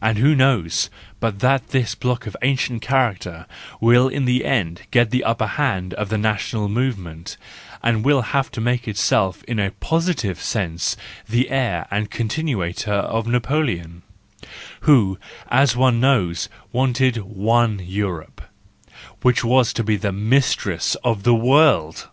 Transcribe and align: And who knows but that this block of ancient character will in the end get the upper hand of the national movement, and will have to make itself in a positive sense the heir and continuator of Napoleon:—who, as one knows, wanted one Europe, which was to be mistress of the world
And 0.00 0.16
who 0.18 0.36
knows 0.36 0.90
but 1.18 1.40
that 1.40 1.70
this 1.70 1.96
block 1.96 2.24
of 2.28 2.36
ancient 2.40 2.82
character 2.82 3.46
will 3.80 4.06
in 4.06 4.24
the 4.24 4.44
end 4.44 4.82
get 4.92 5.10
the 5.10 5.24
upper 5.24 5.48
hand 5.58 5.92
of 5.94 6.08
the 6.08 6.16
national 6.18 6.68
movement, 6.68 7.36
and 7.82 8.04
will 8.04 8.22
have 8.30 8.52
to 8.52 8.60
make 8.60 8.86
itself 8.86 9.42
in 9.48 9.58
a 9.58 9.72
positive 9.72 10.40
sense 10.40 10.96
the 11.28 11.50
heir 11.50 11.88
and 11.90 12.12
continuator 12.12 12.92
of 12.92 13.26
Napoleon:—who, 13.26 15.18
as 15.48 15.74
one 15.74 15.98
knows, 15.98 16.48
wanted 16.70 17.16
one 17.16 17.80
Europe, 17.80 18.42
which 19.22 19.42
was 19.42 19.72
to 19.72 19.82
be 19.82 19.96
mistress 19.98 20.94
of 21.02 21.24
the 21.24 21.34
world 21.34 22.08